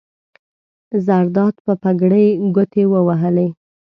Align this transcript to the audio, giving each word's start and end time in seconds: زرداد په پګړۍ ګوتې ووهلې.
زرداد 1.05 1.55
په 1.65 1.73
پګړۍ 1.81 2.27
ګوتې 2.55 2.83
ووهلې. 2.87 3.47